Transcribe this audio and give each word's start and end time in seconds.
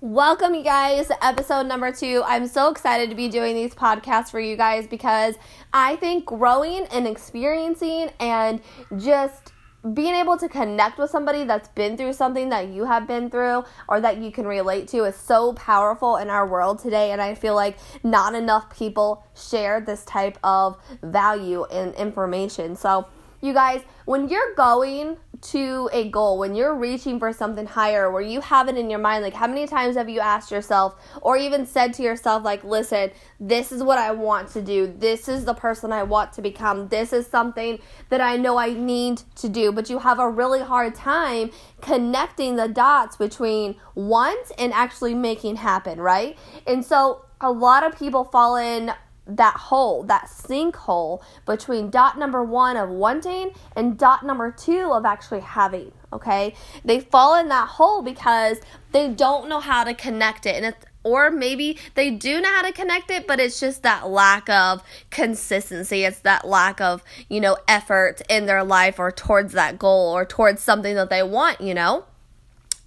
Welcome, 0.00 0.54
you 0.54 0.62
guys, 0.62 1.08
to 1.08 1.26
episode 1.26 1.66
number 1.66 1.90
two. 1.90 2.22
I'm 2.24 2.46
so 2.46 2.70
excited 2.70 3.10
to 3.10 3.16
be 3.16 3.28
doing 3.28 3.56
these 3.56 3.74
podcasts 3.74 4.30
for 4.30 4.38
you 4.38 4.56
guys 4.56 4.86
because 4.86 5.34
I 5.72 5.96
think 5.96 6.24
growing 6.24 6.86
and 6.92 7.04
experiencing 7.04 8.08
and 8.20 8.60
just 8.96 9.52
being 9.94 10.14
able 10.14 10.38
to 10.38 10.48
connect 10.48 10.98
with 10.98 11.10
somebody 11.10 11.42
that's 11.42 11.68
been 11.70 11.96
through 11.96 12.12
something 12.12 12.48
that 12.50 12.68
you 12.68 12.84
have 12.84 13.08
been 13.08 13.28
through 13.28 13.64
or 13.88 14.00
that 14.00 14.18
you 14.18 14.30
can 14.30 14.46
relate 14.46 14.86
to 14.88 15.02
is 15.02 15.16
so 15.16 15.52
powerful 15.54 16.18
in 16.18 16.30
our 16.30 16.46
world 16.46 16.78
today. 16.78 17.10
And 17.10 17.20
I 17.20 17.34
feel 17.34 17.56
like 17.56 17.76
not 18.04 18.36
enough 18.36 18.70
people 18.78 19.24
share 19.34 19.80
this 19.80 20.04
type 20.04 20.38
of 20.44 20.78
value 21.02 21.64
and 21.72 21.92
information. 21.96 22.76
So, 22.76 23.08
you 23.40 23.52
guys, 23.52 23.82
when 24.04 24.28
you're 24.28 24.54
going 24.54 25.16
to 25.40 25.88
a 25.92 26.08
goal, 26.10 26.38
when 26.38 26.54
you're 26.54 26.74
reaching 26.74 27.18
for 27.18 27.32
something 27.32 27.66
higher, 27.66 28.10
where 28.10 28.22
you 28.22 28.40
have 28.40 28.68
it 28.68 28.76
in 28.76 28.90
your 28.90 28.98
mind, 28.98 29.22
like 29.22 29.34
how 29.34 29.46
many 29.46 29.66
times 29.66 29.96
have 29.96 30.08
you 30.08 30.20
asked 30.20 30.50
yourself 30.50 30.96
or 31.22 31.36
even 31.36 31.66
said 31.66 31.94
to 31.94 32.02
yourself, 32.02 32.44
like, 32.44 32.64
listen, 32.64 33.10
this 33.40 33.72
is 33.72 33.82
what 33.82 33.98
I 33.98 34.12
want 34.12 34.48
to 34.52 34.62
do. 34.62 34.92
This 34.98 35.28
is 35.28 35.44
the 35.44 35.54
person 35.54 35.92
I 35.92 36.02
want 36.02 36.32
to 36.34 36.42
become. 36.42 36.88
This 36.88 37.12
is 37.12 37.26
something 37.26 37.78
that 38.08 38.20
I 38.20 38.36
know 38.36 38.56
I 38.58 38.72
need 38.72 39.22
to 39.36 39.48
do. 39.48 39.72
But 39.72 39.88
you 39.90 39.98
have 40.00 40.18
a 40.18 40.28
really 40.28 40.60
hard 40.60 40.94
time 40.94 41.50
connecting 41.80 42.56
the 42.56 42.68
dots 42.68 43.16
between 43.16 43.76
want 43.94 44.50
and 44.58 44.72
actually 44.72 45.14
making 45.14 45.56
happen, 45.56 46.00
right? 46.00 46.36
And 46.66 46.84
so 46.84 47.24
a 47.40 47.50
lot 47.50 47.84
of 47.84 47.96
people 47.98 48.24
fall 48.24 48.56
in 48.56 48.92
that 49.28 49.56
hole, 49.56 50.02
that 50.04 50.26
sinkhole 50.26 51.22
between 51.46 51.90
dot 51.90 52.18
number 52.18 52.42
one 52.42 52.76
of 52.76 52.88
wanting 52.88 53.52
and 53.76 53.98
dot 53.98 54.24
number 54.24 54.50
two 54.50 54.90
of 54.92 55.04
actually 55.04 55.40
having. 55.40 55.92
Okay, 56.12 56.54
they 56.84 57.00
fall 57.00 57.38
in 57.38 57.48
that 57.48 57.68
hole 57.68 58.00
because 58.00 58.58
they 58.92 59.08
don't 59.08 59.48
know 59.48 59.60
how 59.60 59.84
to 59.84 59.92
connect 59.92 60.46
it, 60.46 60.56
and 60.56 60.64
it's 60.64 60.86
or 61.04 61.30
maybe 61.30 61.78
they 61.94 62.10
do 62.10 62.40
know 62.40 62.48
how 62.48 62.62
to 62.62 62.72
connect 62.72 63.10
it, 63.10 63.26
but 63.26 63.40
it's 63.40 63.60
just 63.60 63.82
that 63.82 64.08
lack 64.08 64.48
of 64.50 64.82
consistency. 65.10 66.04
It's 66.04 66.20
that 66.20 66.46
lack 66.46 66.80
of, 66.80 67.02
you 67.28 67.40
know, 67.40 67.56
effort 67.66 68.20
in 68.28 68.46
their 68.46 68.64
life 68.64 68.98
or 68.98 69.10
towards 69.10 69.52
that 69.52 69.78
goal 69.78 70.12
or 70.12 70.24
towards 70.24 70.60
something 70.60 70.94
that 70.96 71.08
they 71.08 71.22
want, 71.22 71.60
you 71.60 71.72
know? 71.72 72.04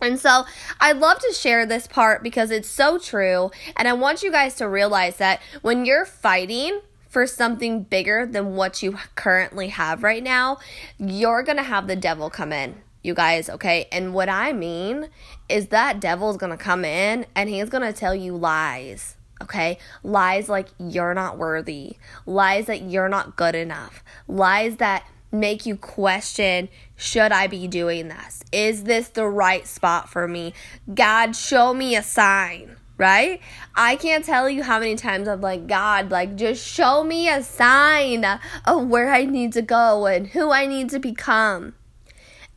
And 0.02 0.19
so 0.19 0.45
I 0.80 0.94
love 0.94 1.19
to 1.19 1.33
share 1.33 1.66
this 1.66 1.88
part 1.88 2.23
because 2.23 2.49
it's 2.52 2.69
so 2.69 2.97
true. 2.97 3.52
And 3.77 3.88
I 3.88 3.94
want 3.94 4.23
you 4.23 4.31
guys 4.31 4.55
to 4.55 4.67
realize 4.67 5.17
that 5.17 5.41
when 5.61 5.85
you're 5.85 6.05
fighting 6.05 6.81
for 7.08 7.27
something 7.27 7.83
bigger 7.83 8.25
than 8.25 8.55
what 8.55 8.81
you 8.81 8.97
currently 9.16 9.67
have 9.67 10.02
right 10.02 10.23
now, 10.23 10.58
you're 10.97 11.43
to 11.43 11.61
have 11.61 11.88
the 11.88 11.95
devil 11.95 12.30
come 12.30 12.52
in. 12.52 12.81
You 13.03 13.13
guys, 13.13 13.49
okay? 13.49 13.88
And 13.91 14.13
what 14.13 14.30
I 14.30 14.53
mean 14.53 15.09
is 15.49 15.67
that 15.67 15.99
devil's 15.99 16.38
gonna 16.38 16.55
come 16.55 16.86
in 16.86 17.25
and 17.36 17.49
he's 17.49 17.69
gonna 17.69 17.93
tell 17.93 18.13
you 18.13 18.38
lies, 18.38 19.17
okay? 19.41 19.80
Lies 20.03 20.47
like 20.47 20.67
you're 20.77 21.15
not 21.15 21.38
worthy, 21.38 21.97
lies 22.25 22.67
that 22.67 22.83
you're 22.83 23.09
not 23.09 23.36
good 23.36 23.55
enough, 23.55 24.03
lies 24.27 24.77
that 24.77 25.03
make 25.31 25.65
you 25.65 25.75
question 25.75 26.69
should 26.95 27.31
I 27.31 27.47
be 27.47 27.67
doing 27.67 28.09
this? 28.09 28.43
Is 28.51 28.83
this 28.83 29.09
the 29.09 29.27
right 29.27 29.65
spot 29.65 30.09
for 30.09 30.27
me? 30.27 30.53
God, 30.93 31.35
show 31.35 31.73
me 31.73 31.95
a 31.95 32.03
sign, 32.03 32.77
right? 32.97 33.41
I 33.75 33.95
can't 33.95 34.23
tell 34.23 34.49
you 34.49 34.63
how 34.63 34.79
many 34.79 34.95
times 34.95 35.27
I'm 35.27 35.41
like, 35.41 35.67
God, 35.67 36.11
like, 36.11 36.35
just 36.35 36.65
show 36.65 37.03
me 37.03 37.27
a 37.27 37.41
sign 37.41 38.25
of 38.65 38.87
where 38.87 39.11
I 39.11 39.25
need 39.25 39.53
to 39.53 39.61
go 39.61 40.05
and 40.05 40.27
who 40.27 40.52
I 40.52 40.67
need 40.67 40.89
to 40.91 40.99
become. 40.99 41.73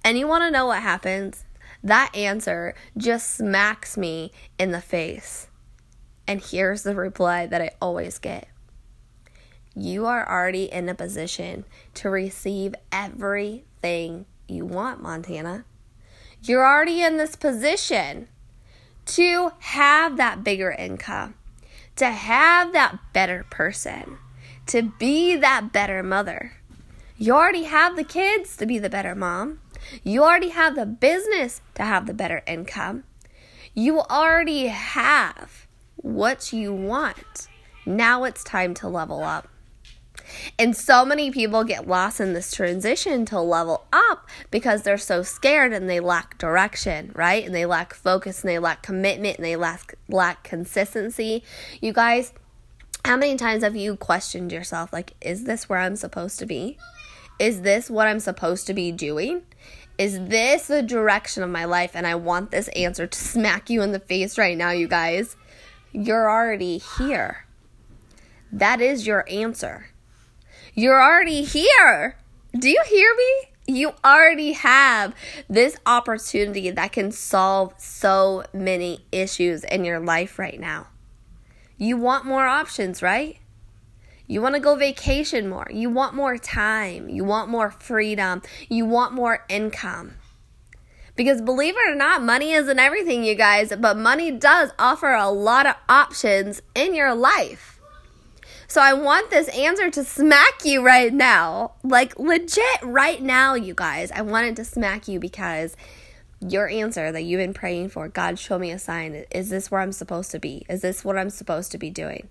And 0.04 0.18
you 0.18 0.28
want 0.28 0.42
to 0.42 0.50
know 0.50 0.66
what 0.66 0.82
happens? 0.82 1.44
That 1.82 2.14
answer 2.14 2.74
just 2.96 3.34
smacks 3.36 3.96
me 3.96 4.32
in 4.58 4.72
the 4.72 4.80
face. 4.80 5.48
And 6.26 6.42
here's 6.42 6.82
the 6.82 6.94
reply 6.94 7.46
that 7.46 7.60
I 7.60 7.70
always 7.80 8.18
get 8.18 8.48
you 9.76 10.06
are 10.06 10.28
already 10.28 10.64
in 10.64 10.88
a 10.88 10.94
position 10.94 11.64
to 11.94 12.08
receive 12.08 12.74
everything 12.92 14.26
you 14.46 14.64
want, 14.64 15.02
Montana. 15.02 15.64
You're 16.42 16.66
already 16.66 17.02
in 17.02 17.16
this 17.16 17.36
position 17.36 18.28
to 19.06 19.52
have 19.58 20.16
that 20.16 20.44
bigger 20.44 20.70
income, 20.70 21.34
to 21.96 22.06
have 22.06 22.72
that 22.72 22.98
better 23.12 23.44
person, 23.50 24.18
to 24.66 24.82
be 24.82 25.36
that 25.36 25.72
better 25.72 26.02
mother. 26.02 26.52
You 27.16 27.34
already 27.34 27.64
have 27.64 27.96
the 27.96 28.04
kids 28.04 28.56
to 28.56 28.66
be 28.66 28.78
the 28.78 28.90
better 28.90 29.14
mom. 29.14 29.60
You 30.02 30.22
already 30.22 30.50
have 30.50 30.74
the 30.74 30.86
business 30.86 31.60
to 31.74 31.82
have 31.82 32.06
the 32.06 32.14
better 32.14 32.42
income. 32.46 33.04
You 33.74 34.00
already 34.00 34.68
have 34.68 35.66
what 35.96 36.52
you 36.52 36.72
want. 36.72 37.48
Now 37.86 38.24
it's 38.24 38.44
time 38.44 38.74
to 38.74 38.88
level 38.88 39.22
up. 39.22 39.48
And 40.58 40.76
so 40.76 41.04
many 41.04 41.30
people 41.30 41.64
get 41.64 41.88
lost 41.88 42.20
in 42.20 42.32
this 42.32 42.52
transition 42.52 43.24
to 43.26 43.40
level 43.40 43.86
up 43.92 44.28
because 44.50 44.82
they're 44.82 44.98
so 44.98 45.22
scared 45.22 45.72
and 45.72 45.88
they 45.88 46.00
lack 46.00 46.38
direction, 46.38 47.12
right? 47.14 47.44
And 47.44 47.54
they 47.54 47.66
lack 47.66 47.94
focus 47.94 48.42
and 48.42 48.50
they 48.50 48.58
lack 48.58 48.82
commitment 48.82 49.36
and 49.36 49.44
they 49.44 49.56
lack 49.56 49.94
lack 50.08 50.44
consistency. 50.44 51.42
You 51.80 51.92
guys, 51.92 52.32
how 53.04 53.16
many 53.16 53.36
times 53.36 53.62
have 53.62 53.76
you 53.76 53.96
questioned 53.96 54.52
yourself 54.52 54.92
like 54.92 55.12
is 55.20 55.44
this 55.44 55.68
where 55.68 55.78
I'm 55.78 55.96
supposed 55.96 56.38
to 56.38 56.46
be? 56.46 56.78
Is 57.38 57.62
this 57.62 57.90
what 57.90 58.06
I'm 58.06 58.20
supposed 58.20 58.66
to 58.68 58.74
be 58.74 58.92
doing? 58.92 59.42
Is 59.98 60.18
this 60.18 60.66
the 60.66 60.82
direction 60.82 61.42
of 61.42 61.50
my 61.50 61.64
life? 61.64 61.92
And 61.94 62.06
I 62.06 62.14
want 62.14 62.50
this 62.50 62.68
answer 62.68 63.06
to 63.06 63.18
smack 63.18 63.70
you 63.70 63.82
in 63.82 63.92
the 63.92 64.00
face 64.00 64.38
right 64.38 64.56
now, 64.56 64.70
you 64.70 64.88
guys. 64.88 65.36
You're 65.92 66.28
already 66.28 66.78
here. 66.98 67.44
That 68.50 68.80
is 68.80 69.06
your 69.06 69.24
answer. 69.28 69.88
You're 70.76 71.00
already 71.00 71.44
here. 71.44 72.16
Do 72.58 72.68
you 72.68 72.82
hear 72.88 73.14
me? 73.16 73.74
You 73.76 73.92
already 74.04 74.52
have 74.54 75.14
this 75.48 75.76
opportunity 75.86 76.68
that 76.70 76.90
can 76.90 77.12
solve 77.12 77.74
so 77.78 78.42
many 78.52 79.06
issues 79.12 79.62
in 79.62 79.84
your 79.84 80.00
life 80.00 80.36
right 80.36 80.58
now. 80.58 80.88
You 81.78 81.96
want 81.96 82.26
more 82.26 82.46
options, 82.46 83.02
right? 83.02 83.38
You 84.26 84.42
want 84.42 84.56
to 84.56 84.60
go 84.60 84.74
vacation 84.74 85.48
more. 85.48 85.68
You 85.72 85.90
want 85.90 86.14
more 86.14 86.38
time. 86.38 87.08
You 87.08 87.24
want 87.24 87.50
more 87.50 87.70
freedom. 87.70 88.42
You 88.68 88.84
want 88.84 89.12
more 89.12 89.44
income. 89.48 90.14
Because 91.14 91.40
believe 91.40 91.76
it 91.76 91.92
or 91.92 91.94
not, 91.94 92.20
money 92.20 92.50
isn't 92.50 92.78
everything, 92.80 93.22
you 93.22 93.36
guys, 93.36 93.72
but 93.78 93.96
money 93.96 94.32
does 94.32 94.70
offer 94.76 95.12
a 95.12 95.30
lot 95.30 95.66
of 95.66 95.76
options 95.88 96.62
in 96.74 96.94
your 96.94 97.14
life. 97.14 97.73
So 98.74 98.80
I 98.80 98.92
want 98.92 99.30
this 99.30 99.46
answer 99.50 99.88
to 99.88 100.02
smack 100.02 100.64
you 100.64 100.84
right 100.84 101.14
now. 101.14 101.74
Like 101.84 102.18
legit 102.18 102.82
right 102.82 103.22
now, 103.22 103.54
you 103.54 103.72
guys. 103.72 104.10
I 104.10 104.22
wanted 104.22 104.56
to 104.56 104.64
smack 104.64 105.06
you 105.06 105.20
because 105.20 105.76
your 106.40 106.68
answer 106.68 107.12
that 107.12 107.22
you've 107.22 107.38
been 107.38 107.54
praying 107.54 107.90
for, 107.90 108.08
God, 108.08 108.36
show 108.36 108.58
me 108.58 108.72
a 108.72 108.80
sign. 108.80 109.26
Is 109.30 109.48
this 109.48 109.70
where 109.70 109.80
I'm 109.80 109.92
supposed 109.92 110.32
to 110.32 110.40
be? 110.40 110.66
Is 110.68 110.80
this 110.80 111.04
what 111.04 111.16
I'm 111.16 111.30
supposed 111.30 111.70
to 111.70 111.78
be 111.78 111.88
doing? 111.88 112.28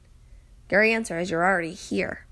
Your 0.69 0.83
answer 0.83 1.17
is 1.17 1.31
you're 1.31 1.45
already 1.45 1.71
here. 1.71 2.25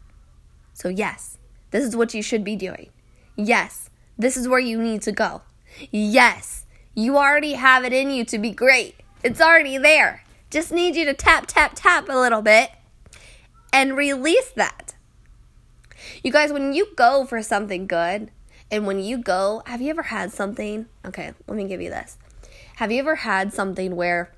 So, 0.73 0.89
yes, 0.89 1.37
this 1.69 1.85
is 1.85 1.95
what 1.95 2.13
you 2.13 2.21
should 2.21 2.43
be 2.43 2.57
doing. 2.57 2.89
Yes, 3.37 3.89
this 4.17 4.35
is 4.35 4.45
where 4.45 4.59
you 4.59 4.77
need 4.77 5.03
to 5.03 5.13
go. 5.13 5.43
Yes, 5.89 6.65
you 6.93 7.15
already 7.17 7.53
have 7.53 7.85
it 7.85 7.93
in 7.93 8.09
you 8.09 8.25
to 8.25 8.37
be 8.37 8.51
great. 8.51 8.95
It's 9.23 9.39
already 9.39 9.77
there. 9.77 10.25
Just 10.49 10.69
need 10.69 10.97
you 10.97 11.05
to 11.05 11.13
tap, 11.13 11.45
tap, 11.47 11.75
tap 11.75 12.09
a 12.09 12.19
little 12.19 12.41
bit 12.41 12.71
and 13.73 13.95
release 13.95 14.49
that. 14.55 14.95
You 16.23 16.31
guys, 16.31 16.51
when 16.51 16.73
you 16.73 16.87
go 16.95 17.25
for 17.25 17.41
something 17.41 17.87
good, 17.87 18.31
and 18.71 18.87
when 18.87 18.99
you 19.01 19.17
go, 19.17 19.61
have 19.65 19.81
you 19.81 19.89
ever 19.89 20.03
had 20.03 20.31
something? 20.31 20.85
Okay, 21.05 21.33
let 21.47 21.57
me 21.57 21.67
give 21.67 21.81
you 21.81 21.89
this. 21.89 22.17
Have 22.77 22.91
you 22.91 22.99
ever 22.99 23.15
had 23.15 23.53
something 23.53 23.95
where 23.97 24.31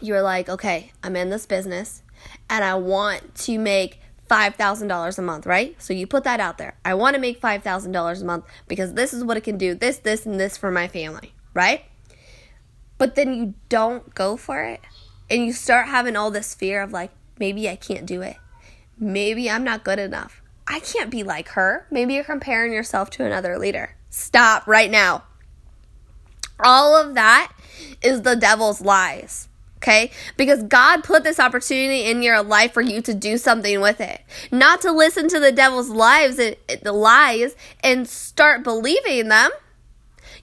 you're 0.00 0.22
like, 0.22 0.48
okay, 0.48 0.92
I'm 1.02 1.16
in 1.16 1.30
this 1.30 1.46
business 1.46 2.02
and 2.48 2.64
I 2.64 2.76
want 2.76 3.34
to 3.34 3.58
make 3.58 4.00
$5,000 4.30 5.18
a 5.18 5.22
month, 5.22 5.46
right? 5.46 5.74
So 5.82 5.92
you 5.92 6.06
put 6.06 6.24
that 6.24 6.38
out 6.38 6.58
there. 6.58 6.76
I 6.84 6.94
want 6.94 7.14
to 7.14 7.20
make 7.20 7.40
$5,000 7.40 8.22
a 8.22 8.24
month 8.24 8.44
because 8.68 8.94
this 8.94 9.12
is 9.12 9.24
what 9.24 9.36
it 9.36 9.42
can 9.42 9.58
do 9.58 9.74
this, 9.74 9.98
this, 9.98 10.26
and 10.26 10.38
this 10.38 10.56
for 10.56 10.70
my 10.70 10.86
family, 10.86 11.34
right? 11.52 11.84
But 12.98 13.16
then 13.16 13.34
you 13.34 13.54
don't 13.68 14.14
go 14.14 14.36
for 14.36 14.62
it 14.62 14.80
and 15.28 15.44
you 15.44 15.52
start 15.52 15.88
having 15.88 16.16
all 16.16 16.30
this 16.30 16.54
fear 16.54 16.82
of 16.82 16.92
like, 16.92 17.10
maybe 17.38 17.68
I 17.68 17.76
can't 17.76 18.06
do 18.06 18.22
it. 18.22 18.36
Maybe 18.98 19.50
I'm 19.50 19.64
not 19.64 19.84
good 19.84 19.98
enough. 19.98 20.42
I 20.66 20.80
can't 20.80 21.10
be 21.10 21.22
like 21.22 21.48
her. 21.50 21.86
Maybe 21.90 22.14
you're 22.14 22.24
comparing 22.24 22.72
yourself 22.72 23.10
to 23.10 23.24
another 23.24 23.58
leader. 23.58 23.96
Stop 24.10 24.66
right 24.66 24.90
now. 24.90 25.24
All 26.58 26.96
of 26.96 27.14
that 27.14 27.52
is 28.02 28.22
the 28.22 28.34
devil's 28.36 28.80
lies. 28.80 29.48
Okay? 29.76 30.10
Because 30.36 30.62
God 30.62 31.04
put 31.04 31.22
this 31.22 31.38
opportunity 31.38 32.04
in 32.04 32.22
your 32.22 32.42
life 32.42 32.72
for 32.72 32.80
you 32.80 33.02
to 33.02 33.14
do 33.14 33.36
something 33.36 33.80
with 33.80 34.00
it. 34.00 34.22
Not 34.50 34.80
to 34.80 34.90
listen 34.90 35.28
to 35.28 35.38
the 35.38 35.52
devil's 35.52 35.90
lies, 35.90 36.36
the 36.36 36.56
lies 36.92 37.54
and 37.84 38.08
start 38.08 38.64
believing 38.64 39.28
them. 39.28 39.50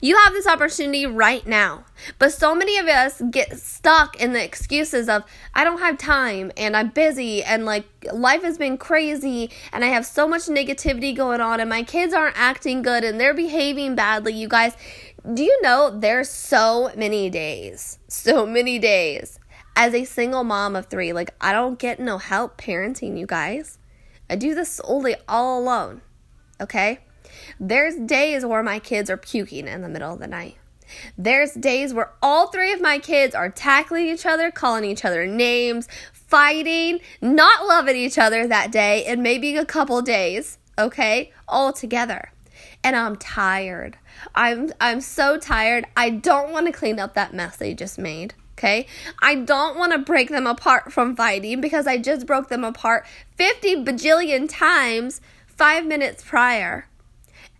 You 0.04 0.18
have 0.18 0.34
this 0.34 0.48
opportunity 0.48 1.06
right 1.06 1.48
now. 1.48 1.86
But 2.20 2.34
so 2.34 2.54
many 2.54 2.78
of 2.78 2.88
us 2.88 3.22
get 3.32 3.58
stuck 3.58 4.20
in 4.20 4.34
the 4.34 4.44
excuses 4.44 5.08
of, 5.08 5.24
I 5.54 5.64
don't 5.64 5.80
have 5.80 5.98
time 5.98 6.52
and 6.58 6.76
I'm 6.76 6.90
busy 6.90 7.42
and 7.42 7.64
like 7.66 7.86
life 8.12 8.44
has 8.44 8.58
been 8.58 8.78
crazy 8.78 9.50
and 9.72 9.82
I 9.82 9.88
have 9.88 10.06
so 10.06 10.28
much 10.28 10.48
negativity 10.48 11.16
going 11.16 11.40
on 11.40 11.62
and 11.62 11.70
my 11.70 11.84
kids 11.84 12.14
aren't 12.14 12.38
acting 12.38 12.82
good 12.82 13.06
and 13.06 13.18
they're 13.18 13.34
behaving 13.34 13.96
badly. 13.96 14.34
You 14.34 14.50
guys, 14.50 14.76
do 15.34 15.42
you 15.42 15.58
know 15.62 15.98
there's 15.98 16.30
so 16.30 16.92
many 16.98 17.30
days, 17.30 17.98
so 18.10 18.46
many 18.46 18.80
days 18.80 19.40
as 19.78 19.94
a 19.94 20.04
single 20.04 20.44
mom 20.44 20.76
of 20.76 20.88
three? 20.88 21.14
Like, 21.14 21.34
I 21.40 21.54
don't 21.54 21.80
get 21.80 22.02
no 22.02 22.18
help 22.18 22.58
parenting, 22.58 23.18
you 23.18 23.26
guys. 23.26 23.80
I 24.30 24.36
do 24.36 24.54
this 24.54 24.70
solely 24.70 25.16
all 25.30 25.62
alone, 25.62 26.02
okay? 26.60 27.00
There's 27.60 27.96
days 27.96 28.46
where 28.46 28.64
my 28.64 28.80
kids 28.80 29.10
are 29.10 29.18
puking 29.18 29.68
in 29.68 29.82
the 29.82 29.90
middle 29.90 30.14
of 30.14 30.20
the 30.20 30.28
night. 30.28 30.58
There's 31.18 31.54
days 31.54 31.94
where 31.94 32.12
all 32.22 32.48
three 32.48 32.72
of 32.72 32.82
my 32.82 33.00
kids 33.00 33.36
are 33.36 33.50
tackling 33.50 34.08
each 34.08 34.26
other, 34.26 34.52
calling 34.52 34.86
each 34.86 35.06
other 35.06 35.26
names, 35.26 35.88
fighting, 36.12 37.00
not 37.22 37.66
loving 37.68 37.96
each 37.96 38.18
other 38.18 38.48
that 38.48 38.72
day, 38.72 39.06
and 39.06 39.22
maybe 39.24 39.56
a 39.56 39.66
couple 39.66 40.02
days, 40.02 40.58
okay, 40.78 41.32
all 41.48 41.74
together. 41.74 42.32
And 42.84 42.96
I'm 42.96 43.16
tired. 43.16 43.98
I'm 44.36 44.72
I'm 44.82 45.00
so 45.00 45.38
tired. 45.38 45.86
I 45.96 46.10
don't 46.10 46.52
want 46.52 46.66
to 46.68 46.72
clean 46.72 47.00
up 47.00 47.14
that 47.14 47.34
mess 47.34 47.56
they 47.56 47.74
just 47.74 47.98
made. 47.98 48.34
Okay? 48.58 48.88
I 49.22 49.36
don't 49.36 49.78
want 49.78 49.94
to 49.94 50.00
break 50.00 50.30
them 50.30 50.48
apart 50.48 50.94
from 50.94 51.16
fighting 51.16 51.60
because 51.60 51.88
I 51.88 51.98
just 51.98 52.26
broke 52.26 52.50
them 52.50 52.64
apart 52.64 53.06
50 53.36 53.84
bajillion 53.84 54.48
times 54.50 55.22
5 55.48 55.86
minutes 55.86 56.24
prior. 56.24 56.88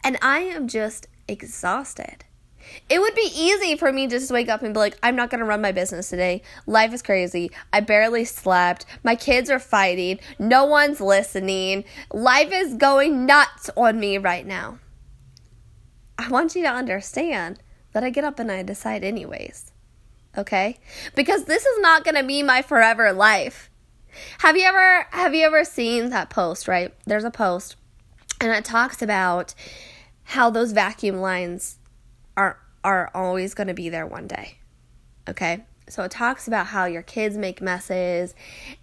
And 0.04 0.18
I 0.22 0.40
am 0.40 0.68
just 0.68 1.08
exhausted. 1.28 2.26
It 2.90 3.00
would 3.00 3.16
be 3.16 3.32
easy 3.36 3.76
for 3.76 3.92
me 3.92 4.08
to 4.08 4.20
just 4.20 4.32
wake 4.32 4.50
up 4.50 4.62
and 4.62 4.74
be 4.74 4.80
like, 4.80 4.98
I'm 5.04 5.16
not 5.16 5.30
going 5.30 5.40
to 5.40 5.46
run 5.46 5.62
my 5.62 5.72
business 5.72 6.10
today. 6.10 6.42
Life 6.66 6.94
is 6.94 7.02
crazy. 7.02 7.52
I 7.72 7.82
barely 7.82 8.26
slept. 8.26 8.86
My 9.04 9.16
kids 9.16 9.50
are 9.50 9.60
fighting. 9.60 10.20
No 10.40 10.66
one's 10.66 11.02
listening. 11.02 11.84
Life 12.12 12.50
is 12.52 12.76
going 12.76 13.26
nuts 13.26 13.70
on 13.76 14.00
me 14.00 14.18
right 14.18 14.46
now. 14.46 14.80
I 16.18 16.30
want 16.30 16.56
you 16.56 16.64
to 16.64 16.70
understand 16.70 17.60
that 17.92 18.04
I 18.04 18.10
get 18.10 18.24
up 18.24 18.40
and 18.40 18.52
I 18.52 18.64
decide, 18.64 19.04
anyways. 19.04 19.72
Okay? 20.38 20.80
Because 21.16 21.46
this 21.46 21.66
is 21.66 21.80
not 21.80 22.04
going 22.04 22.16
to 22.16 22.24
be 22.24 22.44
my 22.44 22.62
forever 22.62 23.12
life. 23.12 23.70
Have 24.40 24.56
you 24.56 24.64
ever 24.64 25.08
have 25.10 25.34
you 25.34 25.44
ever 25.46 25.64
seen 25.64 26.12
that 26.12 26.30
post, 26.30 26.68
right? 26.68 26.94
There's 27.06 27.24
a 27.24 27.32
post 27.32 27.76
and 28.40 28.52
it 28.52 28.64
talks 28.64 29.02
about 29.02 29.56
how 30.24 30.50
those 30.50 30.72
vacuum 30.72 31.18
lines 31.18 31.78
are 32.36 32.60
are 32.84 33.10
always 33.14 33.54
going 33.54 33.68
to 33.68 33.74
be 33.74 33.90
there 33.90 34.06
one 34.06 34.28
day. 34.28 34.58
Okay? 35.28 35.64
So 35.90 36.04
it 36.04 36.12
talks 36.12 36.48
about 36.48 36.68
how 36.68 36.86
your 36.86 37.02
kids 37.02 37.38
make 37.38 37.62
messes 37.62 38.36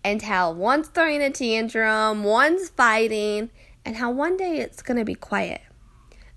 and 0.05 0.23
how 0.23 0.53
one's 0.53 0.89
throwing 0.89 1.23
a 1.23 1.31
tantrum, 1.31 2.25
one's 2.25 2.69
fighting, 2.71 3.51
and 3.85 3.97
how 3.97 4.11
one 4.11 4.37
day 4.37 4.59
it's 4.59 4.83
going 4.83 4.99
to 4.99 5.05
be 5.05 5.15
quiet. 5.15 5.63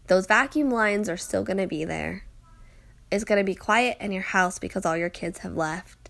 Those 0.08 0.26
vacuum 0.26 0.70
lines 0.70 1.10
are 1.10 1.18
still 1.18 1.44
going 1.44 1.58
to 1.58 1.68
be 1.68 1.86
there. 1.86 2.26
It's 3.12 3.24
going 3.24 3.40
to 3.40 3.46
be 3.46 3.56
quiet 3.56 3.98
in 4.00 4.12
your 4.12 4.24
house 4.24 4.60
because 4.60 4.86
all 4.86 4.98
your 4.98 5.10
kids 5.10 5.40
have 5.40 5.56
left. 5.56 6.10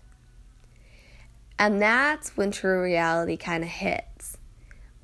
And 1.58 1.80
that's 1.80 2.36
when 2.36 2.50
true 2.50 2.82
reality 2.82 3.36
kind 3.36 3.62
of 3.62 3.70
hits. 3.70 4.38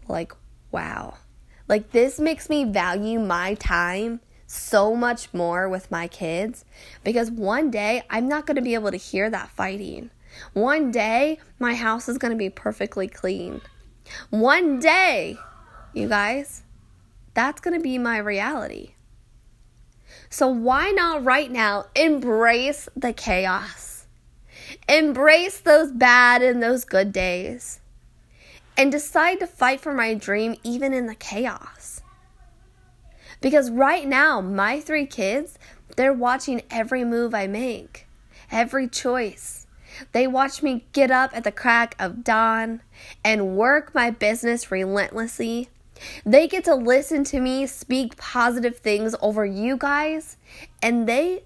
Like, 0.08 0.32
wow. 0.72 1.14
Like, 1.70 1.92
this 1.92 2.18
makes 2.18 2.50
me 2.50 2.64
value 2.64 3.20
my 3.20 3.54
time 3.54 4.18
so 4.44 4.96
much 4.96 5.32
more 5.32 5.68
with 5.68 5.88
my 5.88 6.08
kids 6.08 6.64
because 7.04 7.30
one 7.30 7.70
day 7.70 8.02
I'm 8.10 8.26
not 8.26 8.44
going 8.44 8.56
to 8.56 8.60
be 8.60 8.74
able 8.74 8.90
to 8.90 8.96
hear 8.96 9.30
that 9.30 9.50
fighting. 9.50 10.10
One 10.52 10.90
day 10.90 11.38
my 11.60 11.74
house 11.74 12.08
is 12.08 12.18
going 12.18 12.32
to 12.32 12.36
be 12.36 12.50
perfectly 12.50 13.06
clean. 13.06 13.60
One 14.30 14.80
day, 14.80 15.38
you 15.94 16.08
guys, 16.08 16.64
that's 17.34 17.60
going 17.60 17.78
to 17.78 17.82
be 17.82 17.98
my 17.98 18.18
reality. 18.18 18.94
So, 20.28 20.48
why 20.48 20.90
not 20.90 21.22
right 21.22 21.52
now 21.52 21.84
embrace 21.94 22.88
the 22.96 23.12
chaos? 23.12 24.06
Embrace 24.88 25.60
those 25.60 25.92
bad 25.92 26.42
and 26.42 26.60
those 26.60 26.84
good 26.84 27.12
days 27.12 27.78
and 28.76 28.90
decide 28.90 29.40
to 29.40 29.46
fight 29.46 29.80
for 29.80 29.92
my 29.92 30.14
dream 30.14 30.56
even 30.62 30.92
in 30.92 31.06
the 31.06 31.14
chaos. 31.14 32.02
Because 33.40 33.70
right 33.70 34.06
now, 34.06 34.40
my 34.40 34.80
three 34.80 35.06
kids, 35.06 35.58
they're 35.96 36.12
watching 36.12 36.62
every 36.70 37.04
move 37.04 37.34
I 37.34 37.46
make, 37.46 38.06
every 38.50 38.88
choice. 38.88 39.66
They 40.12 40.26
watch 40.26 40.62
me 40.62 40.86
get 40.92 41.10
up 41.10 41.30
at 41.34 41.44
the 41.44 41.52
crack 41.52 41.94
of 41.98 42.22
dawn 42.22 42.82
and 43.24 43.56
work 43.56 43.94
my 43.94 44.10
business 44.10 44.70
relentlessly. 44.70 45.68
They 46.24 46.48
get 46.48 46.64
to 46.64 46.74
listen 46.74 47.24
to 47.24 47.40
me 47.40 47.66
speak 47.66 48.16
positive 48.16 48.78
things 48.78 49.14
over 49.20 49.44
you 49.44 49.76
guys, 49.76 50.36
and 50.82 51.06
they, 51.06 51.44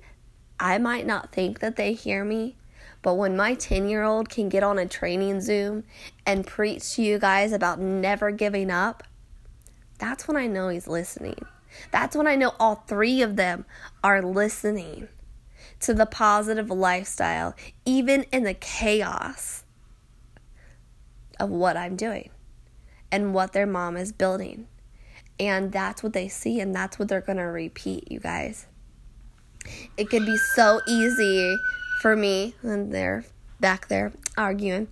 I 0.61 0.79
might 0.79 1.06
not 1.06 1.32
think 1.32 1.61
that 1.61 1.76
they 1.76 1.93
hear 1.94 2.25
me, 2.25 2.56
but 3.04 3.14
when 3.14 3.36
my 3.36 3.52
10 3.54 3.86
year 3.90 4.02
old 4.02 4.30
can 4.30 4.48
get 4.48 4.62
on 4.62 4.78
a 4.78 4.86
training 4.86 5.42
Zoom 5.42 5.84
and 6.24 6.46
preach 6.46 6.94
to 6.94 7.02
you 7.02 7.18
guys 7.18 7.52
about 7.52 7.78
never 7.78 8.30
giving 8.30 8.70
up, 8.70 9.04
that's 9.98 10.26
when 10.26 10.38
I 10.38 10.46
know 10.46 10.70
he's 10.70 10.88
listening. 10.88 11.44
That's 11.90 12.16
when 12.16 12.26
I 12.26 12.34
know 12.34 12.54
all 12.58 12.76
three 12.86 13.20
of 13.20 13.36
them 13.36 13.66
are 14.02 14.22
listening 14.22 15.08
to 15.80 15.92
the 15.92 16.06
positive 16.06 16.70
lifestyle, 16.70 17.54
even 17.84 18.24
in 18.32 18.44
the 18.44 18.54
chaos 18.54 19.64
of 21.38 21.50
what 21.50 21.76
I'm 21.76 21.96
doing 21.96 22.30
and 23.12 23.34
what 23.34 23.52
their 23.52 23.66
mom 23.66 23.98
is 23.98 24.12
building. 24.12 24.66
And 25.38 25.72
that's 25.72 26.02
what 26.02 26.14
they 26.14 26.28
see, 26.28 26.58
and 26.58 26.74
that's 26.74 26.98
what 26.98 27.08
they're 27.08 27.20
going 27.20 27.36
to 27.36 27.44
repeat, 27.44 28.10
you 28.10 28.18
guys. 28.18 28.66
It 29.98 30.08
could 30.08 30.24
be 30.24 30.38
so 30.54 30.80
easy 30.86 31.54
for 32.00 32.17
me, 32.17 32.55
and 32.62 32.93
they're 32.93 33.25
back 33.61 33.88
there 33.88 34.12
arguing. 34.37 34.88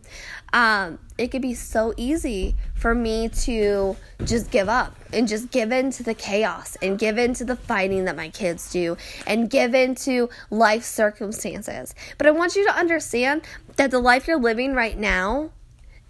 Um, 0.53 0.99
it 1.19 1.31
could 1.31 1.43
be 1.43 1.55
so 1.55 1.93
easy 1.97 2.55
for 2.75 2.95
me 2.95 3.29
to 3.29 3.97
just 4.25 4.51
give 4.51 4.69
up 4.69 4.97
and 5.13 5.29
just 5.29 5.51
give 5.51 5.73
in 5.73 5.91
to 5.93 6.03
the 6.03 6.15
chaos 6.15 6.77
and 6.81 6.99
give 6.99 7.19
in 7.19 7.35
to 7.35 7.45
the 7.45 7.57
fighting 7.57 8.05
that 8.07 8.17
my 8.17 8.29
kids 8.29 8.71
do 8.71 8.97
and 9.27 9.51
give 9.51 9.75
in 9.75 9.95
to 9.97 10.31
life 10.51 10.85
circumstances. 10.85 11.95
But 12.19 12.27
I 12.27 12.31
want 12.31 12.57
you 12.57 12.65
to 12.67 12.75
understand 12.75 13.43
that 13.77 13.91
the 13.91 13.99
life 13.99 14.27
you're 14.27 14.41
living 14.41 14.75
right 14.75 14.99
now, 14.99 15.51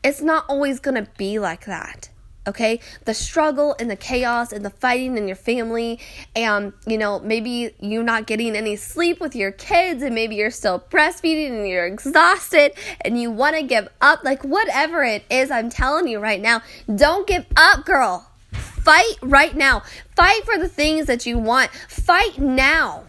it's 0.04 0.20
not 0.20 0.44
always 0.48 0.78
going 0.78 1.02
to 1.02 1.10
be 1.16 1.38
like 1.38 1.64
that 1.66 2.10
okay? 2.46 2.80
The 3.04 3.14
struggle 3.14 3.76
and 3.78 3.90
the 3.90 3.96
chaos 3.96 4.52
and 4.52 4.64
the 4.64 4.70
fighting 4.70 5.16
in 5.16 5.26
your 5.26 5.36
family 5.36 6.00
and 6.34 6.72
you 6.86 6.98
know 6.98 7.20
maybe 7.20 7.74
you're 7.80 8.02
not 8.02 8.26
getting 8.26 8.56
any 8.56 8.76
sleep 8.76 9.20
with 9.20 9.36
your 9.36 9.52
kids 9.52 10.02
and 10.02 10.14
maybe 10.14 10.36
you're 10.36 10.50
still 10.50 10.80
breastfeeding 10.90 11.50
and 11.50 11.68
you're 11.68 11.86
exhausted 11.86 12.72
and 13.02 13.20
you 13.20 13.30
want 13.30 13.56
to 13.56 13.62
give 13.62 13.88
up 14.00 14.24
like 14.24 14.42
whatever 14.42 15.02
it 15.02 15.24
is 15.30 15.50
i'm 15.50 15.70
telling 15.70 16.08
you 16.08 16.18
right 16.18 16.40
now 16.40 16.62
don't 16.94 17.26
give 17.26 17.46
up 17.56 17.84
girl. 17.84 18.28
Fight 18.52 19.14
right 19.22 19.54
now. 19.54 19.82
Fight 20.16 20.44
for 20.44 20.58
the 20.58 20.68
things 20.68 21.06
that 21.06 21.26
you 21.26 21.38
want. 21.38 21.70
Fight 21.88 22.38
now. 22.38 23.04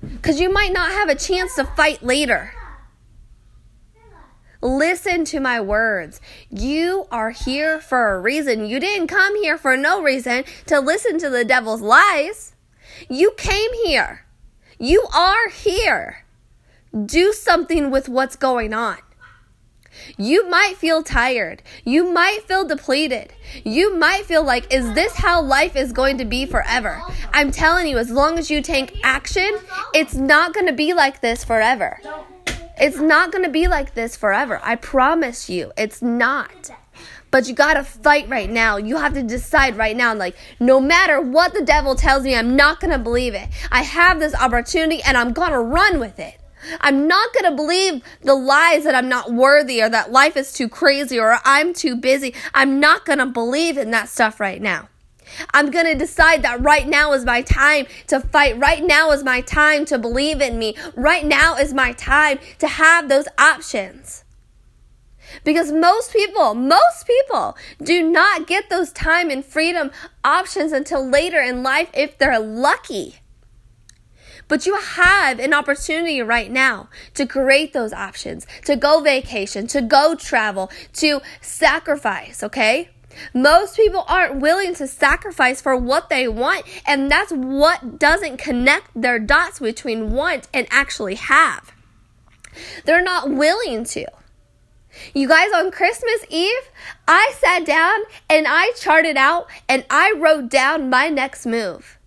Because 0.00 0.40
you 0.40 0.52
might 0.52 0.72
not 0.72 0.90
have 0.90 1.08
a 1.08 1.14
chance 1.14 1.54
to 1.56 1.64
fight 1.64 2.02
later 2.02 2.52
Listen 4.62 5.24
to 5.26 5.40
my 5.40 5.60
words. 5.60 6.20
You 6.50 7.06
are 7.10 7.30
here 7.30 7.80
for 7.80 8.14
a 8.14 8.20
reason. 8.20 8.66
You 8.66 8.78
didn't 8.78 9.06
come 9.06 9.36
here 9.42 9.56
for 9.56 9.76
no 9.76 10.02
reason 10.02 10.44
to 10.66 10.80
listen 10.80 11.18
to 11.18 11.30
the 11.30 11.44
devil's 11.44 11.80
lies. 11.80 12.54
You 13.08 13.32
came 13.36 13.72
here. 13.84 14.26
You 14.78 15.06
are 15.14 15.48
here. 15.48 16.24
Do 17.06 17.32
something 17.32 17.90
with 17.90 18.08
what's 18.08 18.36
going 18.36 18.74
on. 18.74 18.98
You 20.16 20.48
might 20.48 20.76
feel 20.76 21.02
tired. 21.02 21.62
You 21.84 22.12
might 22.12 22.42
feel 22.46 22.66
depleted. 22.66 23.32
You 23.64 23.96
might 23.96 24.24
feel 24.24 24.44
like, 24.44 24.72
is 24.72 24.92
this 24.94 25.14
how 25.14 25.42
life 25.42 25.76
is 25.76 25.92
going 25.92 26.18
to 26.18 26.24
be 26.24 26.46
forever? 26.46 27.02
I'm 27.32 27.50
telling 27.50 27.86
you, 27.86 27.98
as 27.98 28.10
long 28.10 28.38
as 28.38 28.50
you 28.50 28.62
take 28.62 28.98
action, 29.04 29.50
it's 29.94 30.14
not 30.14 30.54
going 30.54 30.66
to 30.66 30.72
be 30.72 30.92
like 30.94 31.20
this 31.20 31.44
forever. 31.44 32.00
It's 32.80 32.98
not 32.98 33.30
going 33.30 33.44
to 33.44 33.50
be 33.50 33.68
like 33.68 33.94
this 33.94 34.16
forever. 34.16 34.58
I 34.62 34.76
promise 34.76 35.50
you. 35.50 35.70
It's 35.76 36.00
not. 36.00 36.70
But 37.30 37.46
you 37.46 37.54
got 37.54 37.74
to 37.74 37.84
fight 37.84 38.28
right 38.28 38.50
now. 38.50 38.76
You 38.76 38.96
have 38.96 39.14
to 39.14 39.22
decide 39.22 39.76
right 39.76 39.96
now. 39.96 40.14
Like, 40.14 40.36
no 40.58 40.80
matter 40.80 41.20
what 41.20 41.52
the 41.52 41.62
devil 41.62 41.94
tells 41.94 42.24
me, 42.24 42.34
I'm 42.34 42.56
not 42.56 42.80
going 42.80 42.90
to 42.90 42.98
believe 42.98 43.34
it. 43.34 43.48
I 43.70 43.82
have 43.82 44.18
this 44.18 44.34
opportunity 44.34 45.02
and 45.02 45.16
I'm 45.16 45.32
going 45.32 45.52
to 45.52 45.60
run 45.60 46.00
with 46.00 46.18
it. 46.18 46.40
I'm 46.80 47.06
not 47.06 47.32
going 47.32 47.50
to 47.50 47.56
believe 47.56 48.02
the 48.22 48.34
lies 48.34 48.84
that 48.84 48.94
I'm 48.94 49.08
not 49.08 49.32
worthy 49.32 49.82
or 49.82 49.88
that 49.88 50.10
life 50.10 50.36
is 50.36 50.52
too 50.52 50.68
crazy 50.68 51.18
or 51.18 51.38
I'm 51.44 51.72
too 51.72 51.96
busy. 51.96 52.34
I'm 52.54 52.80
not 52.80 53.04
going 53.04 53.18
to 53.18 53.26
believe 53.26 53.78
in 53.78 53.90
that 53.92 54.08
stuff 54.08 54.40
right 54.40 54.60
now. 54.60 54.88
I'm 55.52 55.70
going 55.70 55.86
to 55.86 55.94
decide 55.94 56.42
that 56.42 56.60
right 56.60 56.86
now 56.86 57.12
is 57.12 57.24
my 57.24 57.42
time 57.42 57.86
to 58.08 58.20
fight. 58.20 58.58
Right 58.58 58.84
now 58.84 59.10
is 59.12 59.24
my 59.24 59.40
time 59.40 59.84
to 59.86 59.98
believe 59.98 60.40
in 60.40 60.58
me. 60.58 60.76
Right 60.94 61.24
now 61.24 61.56
is 61.56 61.72
my 61.72 61.92
time 61.92 62.38
to 62.58 62.68
have 62.68 63.08
those 63.08 63.28
options. 63.38 64.24
Because 65.44 65.70
most 65.70 66.12
people, 66.12 66.54
most 66.54 67.06
people 67.06 67.56
do 67.82 68.02
not 68.02 68.46
get 68.46 68.68
those 68.68 68.92
time 68.92 69.30
and 69.30 69.44
freedom 69.44 69.90
options 70.24 70.72
until 70.72 71.08
later 71.08 71.40
in 71.40 71.62
life 71.62 71.88
if 71.94 72.18
they're 72.18 72.40
lucky. 72.40 73.20
But 74.48 74.66
you 74.66 74.74
have 74.76 75.38
an 75.38 75.54
opportunity 75.54 76.20
right 76.22 76.50
now 76.50 76.88
to 77.14 77.24
create 77.24 77.72
those 77.72 77.92
options, 77.92 78.48
to 78.64 78.74
go 78.74 79.00
vacation, 79.00 79.68
to 79.68 79.80
go 79.80 80.16
travel, 80.16 80.72
to 80.94 81.20
sacrifice, 81.40 82.42
okay? 82.42 82.90
Most 83.34 83.76
people 83.76 84.04
aren't 84.08 84.40
willing 84.40 84.74
to 84.76 84.86
sacrifice 84.86 85.60
for 85.60 85.76
what 85.76 86.08
they 86.08 86.28
want, 86.28 86.64
and 86.86 87.10
that's 87.10 87.32
what 87.32 87.98
doesn't 87.98 88.38
connect 88.38 88.88
their 88.94 89.18
dots 89.18 89.58
between 89.58 90.12
want 90.12 90.48
and 90.54 90.66
actually 90.70 91.16
have. 91.16 91.72
They're 92.84 93.02
not 93.02 93.30
willing 93.30 93.84
to. 93.84 94.06
You 95.14 95.28
guys, 95.28 95.52
on 95.52 95.70
Christmas 95.70 96.24
Eve, 96.28 96.70
I 97.06 97.32
sat 97.38 97.64
down 97.64 98.00
and 98.28 98.46
I 98.48 98.72
charted 98.72 99.16
out 99.16 99.48
and 99.68 99.84
I 99.88 100.12
wrote 100.16 100.48
down 100.48 100.90
my 100.90 101.08
next 101.08 101.46
move. 101.46 101.98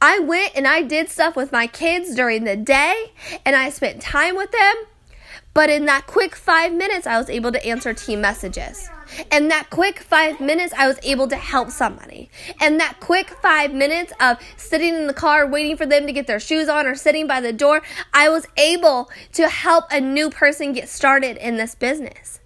I 0.00 0.18
went 0.20 0.52
and 0.54 0.66
I 0.66 0.82
did 0.82 1.08
stuff 1.08 1.36
with 1.36 1.52
my 1.52 1.66
kids 1.66 2.14
during 2.14 2.44
the 2.44 2.56
day 2.56 3.12
and 3.44 3.54
I 3.54 3.70
spent 3.70 4.00
time 4.00 4.36
with 4.36 4.52
them. 4.52 4.74
But 5.52 5.70
in 5.70 5.86
that 5.86 6.06
quick 6.06 6.34
five 6.34 6.72
minutes, 6.72 7.06
I 7.06 7.18
was 7.18 7.30
able 7.30 7.52
to 7.52 7.64
answer 7.64 7.92
team 7.94 8.20
messages. 8.20 8.88
In 9.30 9.48
that 9.48 9.70
quick 9.70 10.00
five 10.00 10.40
minutes, 10.40 10.72
I 10.76 10.86
was 10.86 10.98
able 11.02 11.28
to 11.28 11.36
help 11.36 11.70
somebody. 11.70 12.30
And 12.60 12.80
that 12.80 13.00
quick 13.00 13.30
five 13.42 13.72
minutes 13.72 14.12
of 14.20 14.38
sitting 14.56 14.94
in 14.94 15.06
the 15.06 15.14
car 15.14 15.46
waiting 15.46 15.76
for 15.76 15.86
them 15.86 16.06
to 16.06 16.12
get 16.12 16.26
their 16.26 16.40
shoes 16.40 16.68
on 16.68 16.86
or 16.86 16.94
sitting 16.94 17.26
by 17.26 17.40
the 17.40 17.52
door, 17.52 17.82
I 18.12 18.28
was 18.28 18.46
able 18.56 19.10
to 19.32 19.48
help 19.48 19.84
a 19.90 20.00
new 20.00 20.30
person 20.30 20.72
get 20.72 20.88
started 20.88 21.36
in 21.36 21.56
this 21.56 21.74
business. 21.74 22.40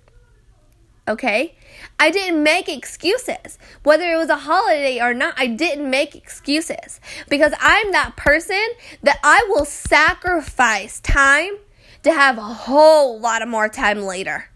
Okay? 1.07 1.57
I 1.99 2.11
didn't 2.11 2.43
make 2.43 2.69
excuses. 2.69 3.59
Whether 3.83 4.13
it 4.13 4.17
was 4.17 4.29
a 4.29 4.37
holiday 4.37 5.01
or 5.01 5.15
not, 5.15 5.35
I 5.37 5.47
didn't 5.47 5.89
make 5.89 6.15
excuses. 6.15 7.01
Because 7.29 7.53
I'm 7.61 7.93
that 7.93 8.17
person 8.17 8.63
that 9.03 9.19
I 9.25 9.47
will 9.49 9.65
sacrifice 9.65 11.01
time 11.01 11.55
to 12.03 12.13
have 12.13 12.39
a 12.39 12.43
whole 12.43 13.19
lot 13.19 13.43
of 13.43 13.49
more 13.49 13.69
time 13.69 14.03
later. 14.03 14.51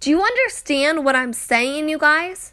Do 0.00 0.10
you 0.10 0.22
understand 0.22 1.04
what 1.04 1.16
I'm 1.16 1.32
saying, 1.32 1.88
you 1.88 1.98
guys? 1.98 2.52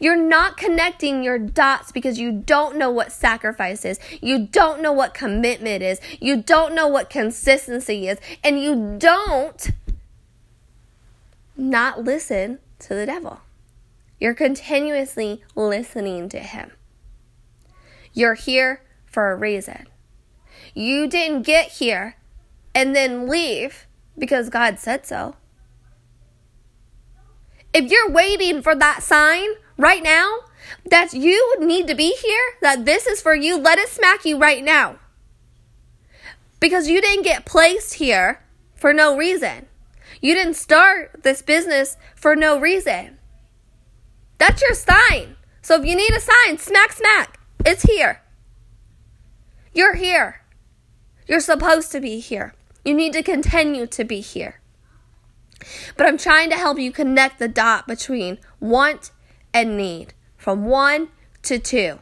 You're 0.00 0.16
not 0.16 0.56
connecting 0.56 1.22
your 1.22 1.38
dots 1.38 1.92
because 1.92 2.18
you 2.18 2.32
don't 2.32 2.76
know 2.76 2.90
what 2.90 3.12
sacrifice 3.12 3.84
is. 3.84 3.98
You 4.20 4.46
don't 4.46 4.80
know 4.80 4.92
what 4.92 5.14
commitment 5.14 5.82
is. 5.82 6.00
You 6.20 6.42
don't 6.42 6.74
know 6.74 6.88
what 6.88 7.10
consistency 7.10 8.08
is. 8.08 8.18
And 8.42 8.60
you 8.60 8.96
don't 8.98 9.70
not 11.56 12.04
listen 12.04 12.60
to 12.80 12.94
the 12.94 13.06
devil. 13.06 13.40
You're 14.20 14.34
continuously 14.34 15.42
listening 15.54 16.28
to 16.30 16.40
him. 16.40 16.72
You're 18.12 18.34
here 18.34 18.82
for 19.06 19.30
a 19.30 19.36
reason. 19.36 19.86
You 20.74 21.08
didn't 21.08 21.42
get 21.42 21.72
here 21.72 22.16
and 22.74 22.94
then 22.94 23.28
leave 23.28 23.86
because 24.16 24.48
God 24.48 24.78
said 24.78 25.06
so. 25.06 25.36
If 27.78 27.92
you're 27.92 28.10
waiting 28.10 28.60
for 28.60 28.74
that 28.74 29.04
sign 29.04 29.50
right 29.76 30.02
now 30.02 30.40
that 30.90 31.12
you 31.12 31.54
need 31.60 31.86
to 31.86 31.94
be 31.94 32.12
here, 32.20 32.42
that 32.60 32.84
this 32.84 33.06
is 33.06 33.22
for 33.22 33.36
you, 33.36 33.56
let 33.56 33.78
it 33.78 33.88
smack 33.88 34.24
you 34.24 34.36
right 34.36 34.64
now. 34.64 34.98
Because 36.58 36.88
you 36.88 37.00
didn't 37.00 37.22
get 37.22 37.46
placed 37.46 37.94
here 37.94 38.42
for 38.74 38.92
no 38.92 39.16
reason. 39.16 39.66
You 40.20 40.34
didn't 40.34 40.54
start 40.54 41.20
this 41.22 41.40
business 41.40 41.96
for 42.16 42.34
no 42.34 42.58
reason. 42.58 43.18
That's 44.38 44.60
your 44.60 44.74
sign. 44.74 45.36
So 45.62 45.80
if 45.80 45.86
you 45.86 45.94
need 45.94 46.10
a 46.10 46.18
sign, 46.18 46.58
smack, 46.58 46.90
smack. 46.90 47.38
It's 47.64 47.84
here. 47.84 48.22
You're 49.72 49.94
here. 49.94 50.40
You're 51.28 51.38
supposed 51.38 51.92
to 51.92 52.00
be 52.00 52.18
here. 52.18 52.54
You 52.84 52.94
need 52.94 53.12
to 53.12 53.22
continue 53.22 53.86
to 53.86 54.02
be 54.02 54.18
here. 54.18 54.58
But 55.96 56.06
I'm 56.06 56.18
trying 56.18 56.50
to 56.50 56.56
help 56.56 56.78
you 56.78 56.92
connect 56.92 57.38
the 57.38 57.48
dot 57.48 57.86
between 57.86 58.38
want 58.60 59.10
and 59.52 59.76
need 59.76 60.14
from 60.36 60.66
one 60.66 61.08
to 61.42 61.58
two. 61.58 61.98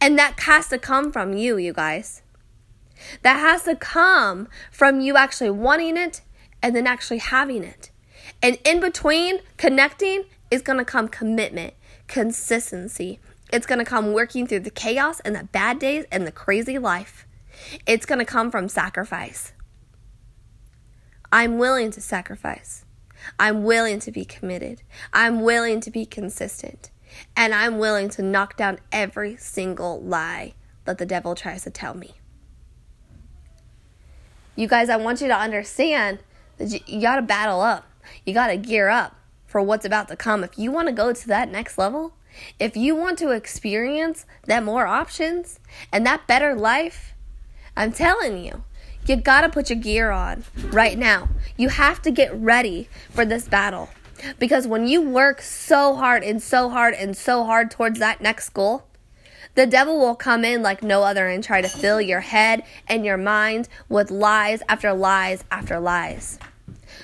And 0.00 0.18
that 0.18 0.40
has 0.40 0.68
to 0.68 0.78
come 0.78 1.12
from 1.12 1.32
you, 1.32 1.56
you 1.56 1.72
guys. 1.72 2.22
That 3.22 3.38
has 3.38 3.64
to 3.64 3.76
come 3.76 4.48
from 4.70 5.00
you 5.00 5.16
actually 5.16 5.50
wanting 5.50 5.96
it 5.96 6.22
and 6.62 6.74
then 6.74 6.86
actually 6.86 7.18
having 7.18 7.64
it. 7.64 7.90
And 8.42 8.58
in 8.64 8.80
between 8.80 9.40
connecting 9.56 10.24
is 10.50 10.62
going 10.62 10.78
to 10.78 10.84
come 10.84 11.08
commitment, 11.08 11.74
consistency. 12.06 13.20
It's 13.52 13.66
going 13.66 13.78
to 13.78 13.84
come 13.84 14.12
working 14.12 14.46
through 14.46 14.60
the 14.60 14.70
chaos 14.70 15.20
and 15.20 15.34
the 15.34 15.44
bad 15.44 15.78
days 15.78 16.04
and 16.10 16.26
the 16.26 16.32
crazy 16.32 16.78
life. 16.78 17.26
It's 17.86 18.06
going 18.06 18.18
to 18.18 18.24
come 18.24 18.50
from 18.50 18.68
sacrifice. 18.68 19.52
I'm 21.32 21.56
willing 21.56 21.90
to 21.92 22.00
sacrifice. 22.00 22.84
I'm 23.38 23.64
willing 23.64 23.98
to 24.00 24.12
be 24.12 24.24
committed. 24.26 24.82
I'm 25.12 25.40
willing 25.40 25.80
to 25.80 25.90
be 25.90 26.04
consistent. 26.04 26.90
And 27.34 27.54
I'm 27.54 27.78
willing 27.78 28.10
to 28.10 28.22
knock 28.22 28.56
down 28.56 28.78
every 28.92 29.36
single 29.36 30.00
lie 30.02 30.54
that 30.84 30.98
the 30.98 31.06
devil 31.06 31.34
tries 31.34 31.62
to 31.64 31.70
tell 31.70 31.94
me. 31.94 32.12
You 34.56 34.68
guys, 34.68 34.90
I 34.90 34.96
want 34.96 35.22
you 35.22 35.28
to 35.28 35.36
understand 35.36 36.18
that 36.58 36.68
you, 36.68 36.80
you 36.86 37.00
got 37.00 37.16
to 37.16 37.22
battle 37.22 37.60
up. 37.60 37.86
You 38.26 38.34
got 38.34 38.48
to 38.48 38.56
gear 38.56 38.88
up 38.88 39.16
for 39.46 39.62
what's 39.62 39.86
about 39.86 40.08
to 40.08 40.16
come. 40.16 40.44
If 40.44 40.58
you 40.58 40.70
want 40.70 40.88
to 40.88 40.94
go 40.94 41.12
to 41.12 41.28
that 41.28 41.50
next 41.50 41.78
level, 41.78 42.14
if 42.58 42.76
you 42.76 42.94
want 42.96 43.18
to 43.18 43.30
experience 43.30 44.26
that 44.46 44.62
more 44.62 44.86
options 44.86 45.60
and 45.90 46.04
that 46.04 46.26
better 46.26 46.54
life, 46.54 47.14
I'm 47.76 47.92
telling 47.92 48.44
you, 48.44 48.64
you 49.06 49.16
gotta 49.16 49.48
put 49.48 49.70
your 49.70 49.78
gear 49.78 50.10
on 50.10 50.44
right 50.70 50.98
now. 50.98 51.28
You 51.56 51.68
have 51.68 52.00
to 52.02 52.10
get 52.10 52.34
ready 52.34 52.88
for 53.10 53.24
this 53.24 53.48
battle. 53.48 53.90
Because 54.38 54.66
when 54.66 54.86
you 54.86 55.00
work 55.00 55.42
so 55.42 55.96
hard 55.96 56.22
and 56.22 56.40
so 56.42 56.68
hard 56.68 56.94
and 56.94 57.16
so 57.16 57.44
hard 57.44 57.70
towards 57.70 57.98
that 57.98 58.20
next 58.20 58.50
goal, 58.50 58.84
the 59.54 59.66
devil 59.66 59.98
will 59.98 60.14
come 60.14 60.44
in 60.44 60.62
like 60.62 60.82
no 60.82 61.02
other 61.02 61.28
and 61.28 61.42
try 61.42 61.60
to 61.60 61.68
fill 61.68 62.00
your 62.00 62.20
head 62.20 62.62
and 62.88 63.04
your 63.04 63.16
mind 63.16 63.68
with 63.88 64.10
lies 64.10 64.62
after 64.68 64.92
lies 64.92 65.44
after 65.50 65.78
lies. 65.78 66.38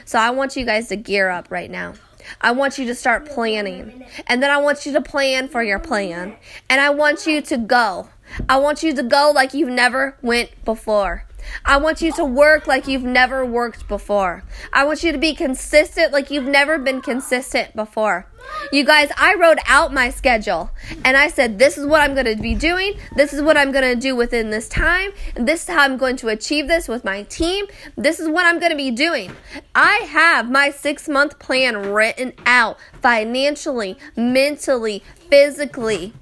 So 0.05 0.19
I 0.19 0.31
want 0.31 0.57
you 0.57 0.64
guys 0.64 0.88
to 0.88 0.97
gear 0.97 1.28
up 1.28 1.50
right 1.50 1.71
now. 1.71 1.95
I 2.40 2.52
want 2.52 2.78
you 2.78 2.87
to 2.87 2.95
start 2.95 3.28
planning. 3.28 4.07
And 4.26 4.43
then 4.43 4.50
I 4.50 4.59
want 4.59 4.87
you 4.87 4.93
to 4.93 5.00
plan 5.00 5.49
for 5.49 5.62
your 5.62 5.78
plan. 5.78 6.37
And 6.71 6.81
I 6.81 6.90
want 6.90 7.26
you 7.26 7.43
to 7.43 7.59
go. 7.59 8.09
I 8.49 8.59
want 8.59 8.83
you 8.83 8.95
to 8.95 9.02
go 9.02 9.33
like 9.35 9.55
you've 9.55 9.69
never 9.69 10.17
went 10.23 10.50
before. 10.64 11.25
I 11.64 11.76
want 11.76 12.00
you 12.02 12.12
to 12.12 12.25
work 12.25 12.67
like 12.67 12.88
you've 12.88 13.05
never 13.05 13.45
worked 13.45 13.88
before. 13.88 14.43
I 14.73 14.85
want 14.85 15.02
you 15.02 15.12
to 15.12 15.19
be 15.19 15.35
consistent 15.35 16.12
like 16.12 16.31
you've 16.31 16.45
never 16.45 16.78
been 16.78 17.00
consistent 17.00 17.75
before. 17.76 18.26
You 18.73 18.85
guys, 18.85 19.11
I 19.17 19.35
wrote 19.35 19.59
out 19.67 19.93
my 19.93 20.11
schedule 20.11 20.71
and 21.05 21.17
I 21.17 21.28
said, 21.28 21.59
this 21.59 21.78
is 21.78 21.87
what 21.87 22.00
I'm 22.00 22.14
going 22.14 22.26
to 22.26 22.40
be 22.40 22.55
doing. 22.55 22.95
This 23.14 23.33
is 23.33 23.43
what 23.43 23.57
I'm 23.57 23.73
going 23.73 23.85
to 23.85 24.00
do 24.00 24.17
within 24.17 24.50
this 24.50 24.69
time. 24.69 25.11
This 25.35 25.62
is 25.62 25.69
how 25.69 25.83
I'm 25.83 25.97
going 25.97 26.17
to 26.19 26.28
achieve 26.28 26.69
this 26.69 26.88
with 26.88 27.05
my 27.05 27.25
team. 27.25 27.67
This 27.97 28.21
is 28.21 28.28
what 28.28 28.47
I'm 28.47 28.59
going 28.59 28.73
to 28.73 28.76
be 28.76 28.90
doing. 28.90 29.33
I 29.75 30.07
have 30.11 30.50
my 30.50 30.71
six 30.71 31.09
month 31.09 31.38
plan 31.38 31.93
written 31.93 32.33
out 32.47 32.78
financially, 33.00 33.97
mentally, 34.17 35.02
physically 35.28 36.14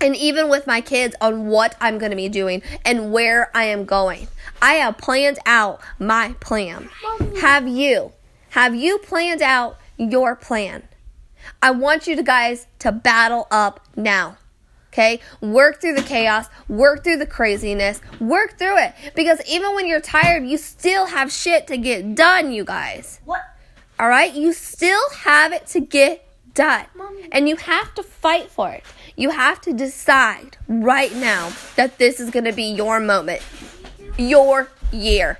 and 0.00 0.16
even 0.16 0.48
with 0.48 0.66
my 0.66 0.80
kids 0.80 1.14
on 1.20 1.46
what 1.46 1.76
I'm 1.80 1.98
going 1.98 2.10
to 2.10 2.16
be 2.16 2.28
doing 2.28 2.62
and 2.84 3.12
where 3.12 3.50
I 3.56 3.64
am 3.64 3.84
going. 3.84 4.28
I 4.60 4.74
have 4.74 4.98
planned 4.98 5.38
out 5.46 5.80
my 5.98 6.34
plan. 6.40 6.88
Have 7.40 7.68
you? 7.68 8.12
Have 8.50 8.74
you 8.74 8.98
planned 8.98 9.42
out 9.42 9.78
your 9.96 10.34
plan? 10.36 10.84
I 11.62 11.70
want 11.70 12.06
you 12.06 12.16
to 12.16 12.22
guys 12.22 12.66
to 12.80 12.92
battle 12.92 13.46
up 13.50 13.80
now. 13.96 14.36
Okay? 14.92 15.20
Work 15.40 15.80
through 15.80 15.94
the 15.94 16.02
chaos, 16.02 16.46
work 16.68 17.04
through 17.04 17.18
the 17.18 17.26
craziness, 17.26 18.00
work 18.20 18.58
through 18.58 18.78
it. 18.78 18.94
Because 19.14 19.40
even 19.48 19.74
when 19.74 19.86
you're 19.86 20.00
tired, 20.00 20.46
you 20.46 20.56
still 20.56 21.06
have 21.06 21.30
shit 21.30 21.66
to 21.68 21.76
get 21.76 22.14
done, 22.14 22.52
you 22.52 22.64
guys. 22.64 23.20
What? 23.24 23.42
All 24.00 24.08
right? 24.08 24.32
You 24.34 24.52
still 24.52 25.10
have 25.18 25.52
it 25.52 25.66
to 25.68 25.80
get 25.80 26.27
done. 26.58 26.86
And 27.30 27.48
you 27.48 27.56
have 27.56 27.94
to 27.94 28.02
fight 28.02 28.50
for 28.50 28.70
it. 28.70 28.84
You 29.16 29.30
have 29.30 29.60
to 29.62 29.72
decide 29.72 30.56
right 30.68 31.14
now 31.14 31.52
that 31.76 31.98
this 31.98 32.18
is 32.18 32.30
going 32.30 32.46
to 32.46 32.52
be 32.52 32.64
your 32.64 32.98
moment, 32.98 33.42
your 34.18 34.68
year. 34.92 35.38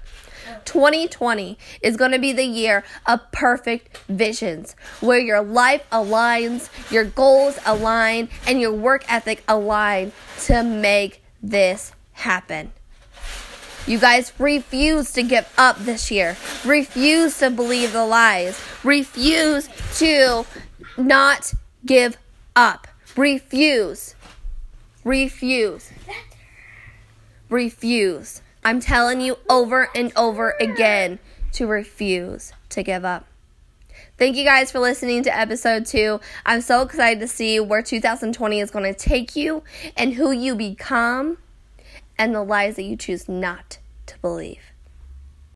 2020 0.64 1.58
is 1.82 1.96
going 1.96 2.12
to 2.12 2.18
be 2.18 2.32
the 2.32 2.44
year 2.44 2.84
of 3.06 3.20
perfect 3.32 3.98
visions 4.08 4.76
where 5.00 5.18
your 5.18 5.42
life 5.42 5.84
aligns, 5.90 6.68
your 6.90 7.04
goals 7.04 7.58
align, 7.66 8.28
and 8.46 8.60
your 8.60 8.72
work 8.72 9.04
ethic 9.08 9.42
align 9.48 10.12
to 10.44 10.62
make 10.62 11.22
this 11.42 11.92
happen. 12.12 12.72
You 13.86 13.98
guys 13.98 14.32
refuse 14.38 15.12
to 15.12 15.22
give 15.22 15.50
up 15.56 15.78
this 15.78 16.10
year. 16.10 16.36
Refuse 16.64 17.38
to 17.38 17.50
believe 17.50 17.92
the 17.92 18.04
lies. 18.04 18.60
Refuse 18.84 19.68
to 19.98 20.44
not 20.98 21.54
give 21.86 22.16
up. 22.54 22.86
Refuse. 23.16 24.14
Refuse. 25.04 25.90
Refuse. 27.48 28.42
I'm 28.64 28.80
telling 28.80 29.20
you 29.20 29.38
over 29.48 29.88
and 29.94 30.12
over 30.16 30.54
again 30.60 31.18
to 31.52 31.66
refuse 31.66 32.52
to 32.70 32.82
give 32.82 33.04
up. 33.04 33.26
Thank 34.18 34.36
you 34.36 34.44
guys 34.44 34.72
for 34.72 34.80
listening 34.80 35.22
to 35.22 35.36
episode 35.36 35.86
two. 35.86 36.20
I'm 36.44 36.60
so 36.60 36.82
excited 36.82 37.20
to 37.20 37.28
see 37.28 37.60
where 37.60 37.82
2020 37.82 38.60
is 38.60 38.70
going 38.70 38.92
to 38.92 38.98
take 38.98 39.36
you 39.36 39.62
and 39.96 40.14
who 40.14 40.32
you 40.32 40.56
become 40.56 41.38
and 42.18 42.34
the 42.34 42.42
lies 42.42 42.76
that 42.76 42.82
you 42.82 42.96
choose 42.96 43.28
not 43.28 43.78
to 44.06 44.18
believe. 44.18 44.72